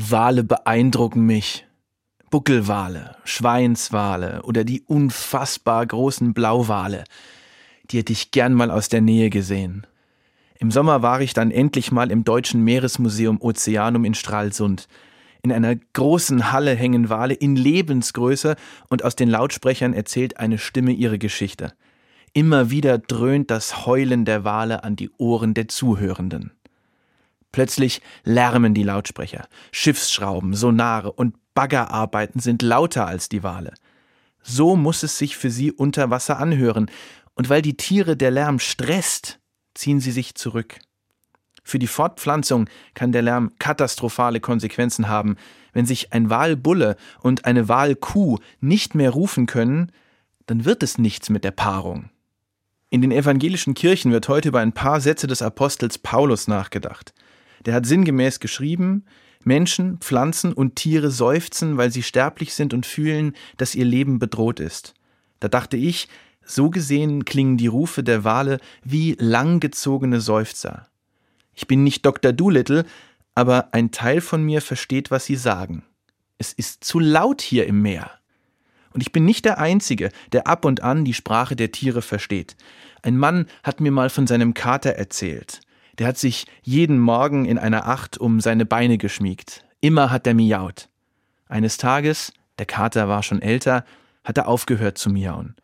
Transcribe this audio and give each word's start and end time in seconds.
Wale 0.00 0.44
beeindrucken 0.44 1.26
mich. 1.26 1.66
Buckelwale, 2.30 3.16
Schweinswale 3.24 4.42
oder 4.44 4.62
die 4.62 4.82
unfassbar 4.82 5.84
großen 5.84 6.34
Blauwale. 6.34 7.02
Die 7.90 7.98
hätte 7.98 8.12
ich 8.12 8.30
gern 8.30 8.54
mal 8.54 8.70
aus 8.70 8.88
der 8.88 9.00
Nähe 9.00 9.28
gesehen. 9.28 9.88
Im 10.60 10.70
Sommer 10.70 11.02
war 11.02 11.20
ich 11.20 11.34
dann 11.34 11.50
endlich 11.50 11.90
mal 11.90 12.12
im 12.12 12.22
Deutschen 12.22 12.62
Meeresmuseum 12.62 13.40
Ozeanum 13.40 14.04
in 14.04 14.14
Stralsund. 14.14 14.86
In 15.42 15.50
einer 15.50 15.74
großen 15.74 16.52
Halle 16.52 16.76
hängen 16.76 17.08
Wale 17.08 17.34
in 17.34 17.56
Lebensgröße 17.56 18.54
und 18.88 19.04
aus 19.04 19.16
den 19.16 19.28
Lautsprechern 19.28 19.94
erzählt 19.94 20.36
eine 20.38 20.58
Stimme 20.58 20.92
ihre 20.92 21.18
Geschichte. 21.18 21.72
Immer 22.34 22.70
wieder 22.70 22.98
dröhnt 22.98 23.50
das 23.50 23.84
Heulen 23.84 24.24
der 24.24 24.44
Wale 24.44 24.84
an 24.84 24.94
die 24.94 25.10
Ohren 25.18 25.54
der 25.54 25.66
Zuhörenden. 25.66 26.52
Plötzlich 27.52 28.02
lärmen 28.24 28.74
die 28.74 28.82
Lautsprecher. 28.82 29.48
Schiffsschrauben, 29.72 30.54
Sonare 30.54 31.12
und 31.12 31.34
Baggerarbeiten 31.54 32.40
sind 32.40 32.62
lauter 32.62 33.06
als 33.06 33.28
die 33.28 33.42
Wale. 33.42 33.74
So 34.42 34.76
muss 34.76 35.02
es 35.02 35.18
sich 35.18 35.36
für 35.36 35.50
sie 35.50 35.72
unter 35.72 36.10
Wasser 36.10 36.38
anhören, 36.38 36.90
und 37.34 37.48
weil 37.48 37.62
die 37.62 37.76
Tiere 37.76 38.16
der 38.16 38.32
Lärm 38.32 38.58
stresst, 38.58 39.38
ziehen 39.74 40.00
sie 40.00 40.10
sich 40.10 40.34
zurück. 40.34 40.80
Für 41.62 41.78
die 41.78 41.86
Fortpflanzung 41.86 42.68
kann 42.94 43.12
der 43.12 43.22
Lärm 43.22 43.52
katastrophale 43.58 44.40
Konsequenzen 44.40 45.06
haben. 45.06 45.36
Wenn 45.72 45.86
sich 45.86 46.12
ein 46.12 46.30
Walbulle 46.30 46.96
und 47.20 47.44
eine 47.44 47.68
Walkuh 47.68 48.38
nicht 48.60 48.94
mehr 48.94 49.10
rufen 49.10 49.46
können, 49.46 49.92
dann 50.46 50.64
wird 50.64 50.82
es 50.82 50.98
nichts 50.98 51.30
mit 51.30 51.44
der 51.44 51.50
Paarung. 51.50 52.10
In 52.90 53.02
den 53.02 53.12
evangelischen 53.12 53.74
Kirchen 53.74 54.12
wird 54.12 54.28
heute 54.28 54.48
über 54.48 54.60
ein 54.60 54.72
paar 54.72 55.00
Sätze 55.00 55.26
des 55.26 55.42
Apostels 55.42 55.98
Paulus 55.98 56.48
nachgedacht. 56.48 57.12
Der 57.66 57.74
hat 57.74 57.86
sinngemäß 57.86 58.40
geschrieben, 58.40 59.04
Menschen, 59.44 59.98
Pflanzen 59.98 60.52
und 60.52 60.76
Tiere 60.76 61.10
seufzen, 61.10 61.76
weil 61.76 61.90
sie 61.90 62.02
sterblich 62.02 62.54
sind 62.54 62.74
und 62.74 62.86
fühlen, 62.86 63.34
dass 63.56 63.74
ihr 63.74 63.84
Leben 63.84 64.18
bedroht 64.18 64.60
ist. 64.60 64.94
Da 65.40 65.48
dachte 65.48 65.76
ich, 65.76 66.08
so 66.44 66.70
gesehen 66.70 67.24
klingen 67.24 67.56
die 67.56 67.66
Rufe 67.66 68.02
der 68.02 68.24
Wale 68.24 68.58
wie 68.82 69.16
langgezogene 69.18 70.20
Seufzer. 70.20 70.88
Ich 71.54 71.66
bin 71.66 71.84
nicht 71.84 72.06
Dr. 72.06 72.32
Doolittle, 72.32 72.84
aber 73.34 73.68
ein 73.72 73.90
Teil 73.90 74.20
von 74.20 74.42
mir 74.42 74.60
versteht, 74.60 75.10
was 75.10 75.26
sie 75.26 75.36
sagen. 75.36 75.84
Es 76.38 76.52
ist 76.52 76.84
zu 76.84 76.98
laut 76.98 77.40
hier 77.40 77.66
im 77.66 77.82
Meer. 77.82 78.10
Und 78.92 79.02
ich 79.02 79.12
bin 79.12 79.24
nicht 79.24 79.44
der 79.44 79.58
Einzige, 79.58 80.10
der 80.32 80.46
ab 80.46 80.64
und 80.64 80.82
an 80.82 81.04
die 81.04 81.14
Sprache 81.14 81.54
der 81.54 81.70
Tiere 81.70 82.02
versteht. 82.02 82.56
Ein 83.02 83.16
Mann 83.16 83.46
hat 83.62 83.80
mir 83.80 83.92
mal 83.92 84.10
von 84.10 84.26
seinem 84.26 84.54
Kater 84.54 84.90
erzählt. 84.90 85.60
Der 85.98 86.06
hat 86.06 86.18
sich 86.18 86.46
jeden 86.62 86.98
Morgen 86.98 87.44
in 87.44 87.58
einer 87.58 87.86
Acht 87.86 88.18
um 88.18 88.40
seine 88.40 88.64
Beine 88.64 88.98
geschmiegt. 88.98 89.64
Immer 89.80 90.10
hat 90.10 90.26
er 90.26 90.34
miaut. 90.34 90.88
Eines 91.48 91.76
Tages, 91.76 92.32
der 92.58 92.66
Kater 92.66 93.08
war 93.08 93.22
schon 93.22 93.42
älter, 93.42 93.84
hat 94.24 94.38
er 94.38 94.48
aufgehört 94.48 94.98
zu 94.98 95.10
miauen. 95.10 95.56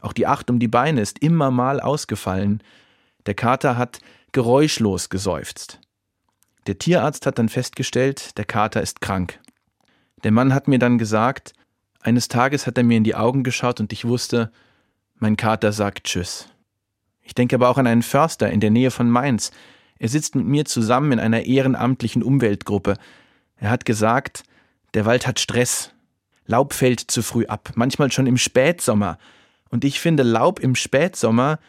Auch 0.00 0.12
die 0.12 0.26
Acht 0.26 0.50
um 0.50 0.58
die 0.58 0.68
Beine 0.68 1.00
ist 1.00 1.18
immer 1.20 1.50
mal 1.50 1.80
ausgefallen. 1.80 2.62
Der 3.26 3.34
Kater 3.34 3.76
hat 3.76 4.00
geräuschlos 4.32 5.08
geseufzt. 5.08 5.80
Der 6.66 6.78
Tierarzt 6.78 7.26
hat 7.26 7.38
dann 7.38 7.48
festgestellt, 7.48 8.36
der 8.38 8.44
Kater 8.44 8.80
ist 8.82 9.00
krank. 9.00 9.40
Der 10.22 10.30
Mann 10.30 10.54
hat 10.54 10.68
mir 10.68 10.78
dann 10.78 10.98
gesagt, 10.98 11.52
eines 12.00 12.28
Tages 12.28 12.66
hat 12.66 12.78
er 12.78 12.84
mir 12.84 12.96
in 12.96 13.04
die 13.04 13.14
Augen 13.14 13.42
geschaut 13.42 13.80
und 13.80 13.92
ich 13.92 14.04
wusste, 14.04 14.52
mein 15.16 15.36
Kater 15.36 15.72
sagt 15.72 16.04
Tschüss. 16.04 16.48
Ich 17.22 17.34
denke 17.34 17.56
aber 17.56 17.68
auch 17.68 17.78
an 17.78 17.86
einen 17.86 18.02
Förster 18.02 18.50
in 18.50 18.60
der 18.60 18.70
Nähe 18.70 18.90
von 18.90 19.08
Mainz, 19.10 19.50
er 20.00 20.08
sitzt 20.08 20.34
mit 20.34 20.46
mir 20.46 20.64
zusammen 20.64 21.12
in 21.12 21.20
einer 21.20 21.42
ehrenamtlichen 21.42 22.22
Umweltgruppe. 22.22 22.96
Er 23.56 23.70
hat 23.70 23.84
gesagt, 23.84 24.42
der 24.94 25.04
Wald 25.04 25.26
hat 25.26 25.38
Stress. 25.38 25.92
Laub 26.46 26.72
fällt 26.72 27.00
zu 27.00 27.22
früh 27.22 27.46
ab, 27.46 27.70
manchmal 27.76 28.10
schon 28.10 28.26
im 28.26 28.38
Spätsommer. 28.38 29.18
Und 29.68 29.84
ich 29.84 30.00
finde, 30.00 30.24
Laub 30.24 30.58
im 30.58 30.74
Spätsommer, 30.74 31.60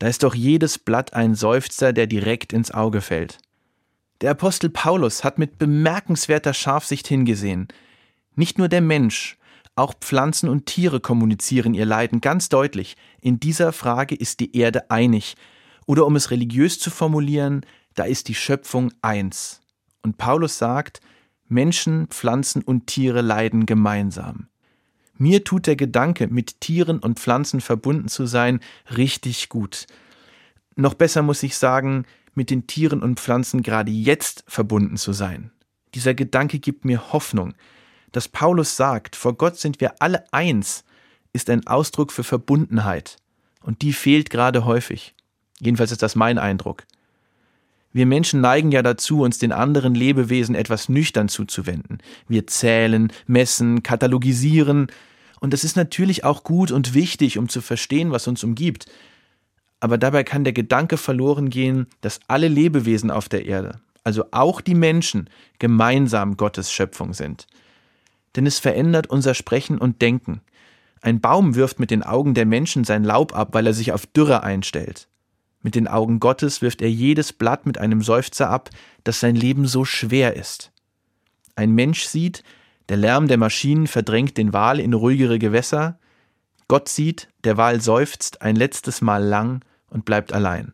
da 0.00 0.08
ist 0.08 0.24
doch 0.24 0.34
jedes 0.34 0.78
Blatt 0.78 1.14
ein 1.14 1.34
Seufzer, 1.34 1.92
der 1.92 2.08
direkt 2.08 2.52
ins 2.52 2.72
Auge 2.72 3.00
fällt. 3.00 3.38
Der 4.20 4.32
Apostel 4.32 4.68
Paulus 4.70 5.22
hat 5.22 5.38
mit 5.38 5.58
bemerkenswerter 5.58 6.52
Scharfsicht 6.52 7.06
hingesehen. 7.06 7.68
Nicht 8.34 8.58
nur 8.58 8.68
der 8.68 8.80
Mensch, 8.80 9.38
auch 9.76 9.94
Pflanzen 9.94 10.48
und 10.48 10.66
Tiere 10.66 10.98
kommunizieren 10.98 11.74
ihr 11.74 11.86
Leiden 11.86 12.20
ganz 12.20 12.48
deutlich. 12.48 12.96
In 13.20 13.38
dieser 13.38 13.72
Frage 13.72 14.16
ist 14.16 14.40
die 14.40 14.56
Erde 14.56 14.90
einig. 14.90 15.36
Oder 15.88 16.04
um 16.04 16.16
es 16.16 16.30
religiös 16.30 16.78
zu 16.78 16.90
formulieren, 16.90 17.64
da 17.94 18.04
ist 18.04 18.28
die 18.28 18.34
Schöpfung 18.34 18.92
eins. 19.00 19.62
Und 20.02 20.18
Paulus 20.18 20.58
sagt, 20.58 21.00
Menschen, 21.48 22.08
Pflanzen 22.08 22.60
und 22.60 22.86
Tiere 22.86 23.22
leiden 23.22 23.64
gemeinsam. 23.64 24.48
Mir 25.16 25.44
tut 25.44 25.66
der 25.66 25.76
Gedanke, 25.76 26.28
mit 26.28 26.60
Tieren 26.60 26.98
und 26.98 27.18
Pflanzen 27.18 27.62
verbunden 27.62 28.08
zu 28.08 28.26
sein, 28.26 28.60
richtig 28.98 29.48
gut. 29.48 29.86
Noch 30.76 30.92
besser 30.92 31.22
muss 31.22 31.42
ich 31.42 31.56
sagen, 31.56 32.04
mit 32.34 32.50
den 32.50 32.66
Tieren 32.66 33.02
und 33.02 33.18
Pflanzen 33.18 33.62
gerade 33.62 33.90
jetzt 33.90 34.44
verbunden 34.46 34.98
zu 34.98 35.14
sein. 35.14 35.52
Dieser 35.94 36.12
Gedanke 36.12 36.58
gibt 36.58 36.84
mir 36.84 37.14
Hoffnung. 37.14 37.54
Dass 38.12 38.28
Paulus 38.28 38.76
sagt, 38.76 39.16
vor 39.16 39.38
Gott 39.38 39.56
sind 39.56 39.80
wir 39.80 40.02
alle 40.02 40.30
eins, 40.34 40.84
ist 41.32 41.48
ein 41.48 41.66
Ausdruck 41.66 42.12
für 42.12 42.24
Verbundenheit. 42.24 43.16
Und 43.62 43.80
die 43.80 43.94
fehlt 43.94 44.28
gerade 44.28 44.66
häufig. 44.66 45.14
Jedenfalls 45.60 45.92
ist 45.92 46.02
das 46.02 46.16
mein 46.16 46.38
Eindruck. 46.38 46.84
Wir 47.92 48.06
Menschen 48.06 48.40
neigen 48.40 48.70
ja 48.70 48.82
dazu, 48.82 49.22
uns 49.22 49.38
den 49.38 49.52
anderen 49.52 49.94
Lebewesen 49.94 50.54
etwas 50.54 50.88
nüchtern 50.88 51.28
zuzuwenden. 51.28 51.98
Wir 52.28 52.46
zählen, 52.46 53.12
messen, 53.26 53.82
katalogisieren, 53.82 54.88
und 55.40 55.52
das 55.52 55.64
ist 55.64 55.76
natürlich 55.76 56.24
auch 56.24 56.42
gut 56.42 56.70
und 56.70 56.94
wichtig, 56.94 57.38
um 57.38 57.48
zu 57.48 57.60
verstehen, 57.60 58.10
was 58.10 58.26
uns 58.26 58.42
umgibt. 58.42 58.86
Aber 59.80 59.98
dabei 59.98 60.24
kann 60.24 60.44
der 60.44 60.52
Gedanke 60.52 60.96
verloren 60.96 61.50
gehen, 61.50 61.86
dass 62.00 62.20
alle 62.26 62.48
Lebewesen 62.48 63.10
auf 63.10 63.28
der 63.28 63.46
Erde, 63.46 63.80
also 64.02 64.24
auch 64.32 64.60
die 64.60 64.74
Menschen, 64.74 65.30
gemeinsam 65.58 66.36
Gottes 66.36 66.72
Schöpfung 66.72 67.14
sind. 67.14 67.46
Denn 68.34 68.46
es 68.46 68.58
verändert 68.58 69.06
unser 69.08 69.34
Sprechen 69.34 69.78
und 69.78 70.02
Denken. 70.02 70.40
Ein 71.00 71.20
Baum 71.20 71.54
wirft 71.54 71.78
mit 71.78 71.92
den 71.92 72.02
Augen 72.02 72.34
der 72.34 72.46
Menschen 72.46 72.82
sein 72.82 73.04
Laub 73.04 73.36
ab, 73.36 73.50
weil 73.52 73.66
er 73.66 73.74
sich 73.74 73.92
auf 73.92 74.06
Dürre 74.06 74.42
einstellt. 74.42 75.06
Mit 75.62 75.74
den 75.74 75.88
Augen 75.88 76.20
Gottes 76.20 76.62
wirft 76.62 76.82
er 76.82 76.90
jedes 76.90 77.32
Blatt 77.32 77.66
mit 77.66 77.78
einem 77.78 78.02
Seufzer 78.02 78.48
ab, 78.48 78.70
dass 79.04 79.20
sein 79.20 79.34
Leben 79.34 79.66
so 79.66 79.84
schwer 79.84 80.36
ist. 80.36 80.72
Ein 81.56 81.72
Mensch 81.74 82.04
sieht, 82.04 82.44
der 82.88 82.96
Lärm 82.96 83.28
der 83.28 83.38
Maschinen 83.38 83.86
verdrängt 83.86 84.36
den 84.36 84.52
Wal 84.52 84.80
in 84.80 84.94
ruhigere 84.94 85.38
Gewässer. 85.38 85.98
Gott 86.68 86.88
sieht, 86.88 87.28
der 87.44 87.56
Wal 87.56 87.80
seufzt 87.80 88.42
ein 88.42 88.56
letztes 88.56 89.00
Mal 89.00 89.24
lang 89.24 89.64
und 89.90 90.04
bleibt 90.04 90.32
allein. 90.32 90.72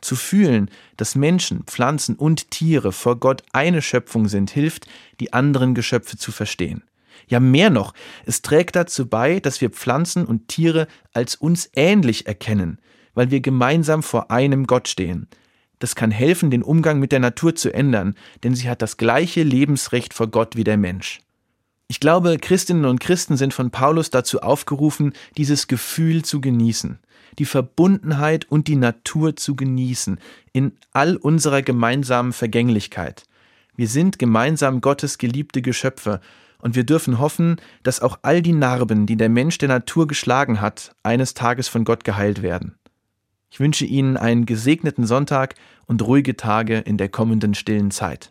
Zu 0.00 0.16
fühlen, 0.16 0.70
dass 0.96 1.14
Menschen, 1.14 1.64
Pflanzen 1.64 2.14
und 2.14 2.50
Tiere 2.50 2.92
vor 2.92 3.16
Gott 3.20 3.42
eine 3.52 3.82
Schöpfung 3.82 4.28
sind, 4.28 4.50
hilft, 4.50 4.86
die 5.20 5.32
anderen 5.32 5.74
Geschöpfe 5.74 6.16
zu 6.16 6.32
verstehen. 6.32 6.84
Ja, 7.28 7.38
mehr 7.38 7.68
noch, 7.68 7.92
es 8.24 8.40
trägt 8.40 8.76
dazu 8.76 9.06
bei, 9.06 9.40
dass 9.40 9.60
wir 9.60 9.70
Pflanzen 9.70 10.24
und 10.24 10.48
Tiere 10.48 10.86
als 11.12 11.34
uns 11.34 11.70
ähnlich 11.74 12.26
erkennen, 12.26 12.80
weil 13.14 13.30
wir 13.30 13.40
gemeinsam 13.40 14.02
vor 14.02 14.30
einem 14.30 14.66
Gott 14.66 14.88
stehen. 14.88 15.28
Das 15.78 15.94
kann 15.94 16.10
helfen, 16.10 16.50
den 16.50 16.62
Umgang 16.62 16.98
mit 16.98 17.10
der 17.10 17.20
Natur 17.20 17.54
zu 17.54 17.72
ändern, 17.72 18.14
denn 18.42 18.54
sie 18.54 18.68
hat 18.68 18.82
das 18.82 18.96
gleiche 18.96 19.42
Lebensrecht 19.42 20.14
vor 20.14 20.28
Gott 20.28 20.56
wie 20.56 20.64
der 20.64 20.76
Mensch. 20.76 21.20
Ich 21.88 21.98
glaube, 21.98 22.36
Christinnen 22.38 22.84
und 22.84 23.00
Christen 23.00 23.36
sind 23.36 23.52
von 23.52 23.70
Paulus 23.70 24.10
dazu 24.10 24.42
aufgerufen, 24.42 25.12
dieses 25.36 25.66
Gefühl 25.66 26.22
zu 26.22 26.40
genießen, 26.40 27.00
die 27.38 27.46
Verbundenheit 27.46 28.44
und 28.48 28.68
die 28.68 28.76
Natur 28.76 29.34
zu 29.34 29.56
genießen, 29.56 30.20
in 30.52 30.72
all 30.92 31.16
unserer 31.16 31.62
gemeinsamen 31.62 32.32
Vergänglichkeit. 32.32 33.24
Wir 33.74 33.88
sind 33.88 34.18
gemeinsam 34.18 34.80
Gottes 34.80 35.18
geliebte 35.18 35.62
Geschöpfe, 35.62 36.20
und 36.62 36.76
wir 36.76 36.84
dürfen 36.84 37.18
hoffen, 37.18 37.56
dass 37.82 38.00
auch 38.00 38.18
all 38.22 38.42
die 38.42 38.52
Narben, 38.52 39.06
die 39.06 39.16
der 39.16 39.30
Mensch 39.30 39.58
der 39.58 39.68
Natur 39.68 40.06
geschlagen 40.06 40.60
hat, 40.60 40.94
eines 41.02 41.34
Tages 41.34 41.68
von 41.68 41.84
Gott 41.84 42.04
geheilt 42.04 42.42
werden. 42.42 42.76
Ich 43.50 43.60
wünsche 43.60 43.84
Ihnen 43.84 44.16
einen 44.16 44.46
gesegneten 44.46 45.06
Sonntag 45.06 45.56
und 45.86 46.02
ruhige 46.02 46.36
Tage 46.36 46.78
in 46.78 46.96
der 46.96 47.08
kommenden 47.08 47.54
stillen 47.54 47.90
Zeit. 47.90 48.30